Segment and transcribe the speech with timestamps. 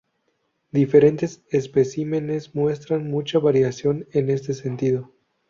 [0.71, 5.11] Diferentes especímenes muestran mucha variación en este sentido.